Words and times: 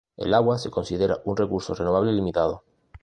El 0.17 0.33
agua 0.33 0.57
se 0.57 0.71
considera 0.71 1.21
un 1.25 1.37
recurso 1.37 1.75
renovable 1.75 2.11
limitado. 2.11 2.63